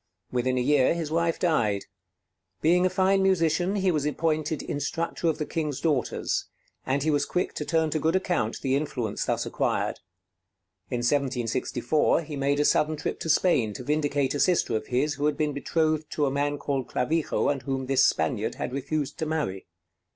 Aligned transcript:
Within 0.31 0.57
a 0.57 0.61
year 0.61 0.95
his 0.95 1.11
wife 1.11 1.37
died. 1.37 1.85
Being 2.59 2.87
a 2.87 2.89
fine 2.89 3.21
musician, 3.21 3.75
he 3.75 3.91
was 3.91 4.03
appointed 4.03 4.63
instructor 4.63 5.27
of 5.27 5.37
the 5.37 5.45
King's 5.45 5.79
daughters; 5.79 6.45
and 6.87 7.03
he 7.03 7.11
was 7.11 7.23
quick 7.27 7.53
to 7.53 7.65
turn 7.65 7.91
to 7.91 7.99
good 7.99 8.15
account 8.15 8.61
the 8.63 8.75
influence 8.75 9.25
thus 9.25 9.45
acquired. 9.45 9.99
In 10.89 11.01
1764 11.03 12.23
he 12.23 12.35
made 12.35 12.59
a 12.59 12.65
sudden 12.65 12.95
trip 12.97 13.19
to 13.19 13.29
Spain 13.29 13.73
to 13.73 13.83
vindicate 13.83 14.33
a 14.33 14.39
sister 14.39 14.75
of 14.75 14.87
his, 14.87 15.13
who 15.13 15.27
had 15.27 15.37
been 15.37 15.53
betrothed 15.53 16.09
to 16.13 16.25
a 16.25 16.31
man 16.31 16.57
called 16.57 16.87
Clavijo 16.87 17.49
and 17.49 17.61
whom 17.61 17.85
this 17.85 18.03
Spaniard 18.03 18.55
had 18.55 18.73
refused 18.73 19.19
to 19.19 19.27
marry. 19.27 19.67